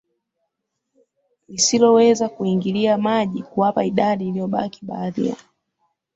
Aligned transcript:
lisiloweza 1.47 2.29
kuingilia 2.29 2.97
maji 2.97 3.41
huwapa 3.41 3.85
idadi 3.85 4.27
iliyobaki 4.27 4.85
baadhi 4.85 5.27
ya 5.27 5.35